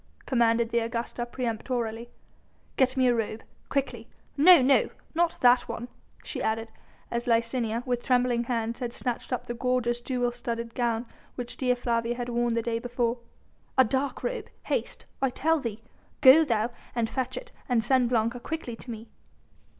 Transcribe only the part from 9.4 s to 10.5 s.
the gorgeous jewel